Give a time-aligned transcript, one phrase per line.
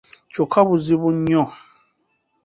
[0.33, 1.43] Kyokka buzibu nnyo.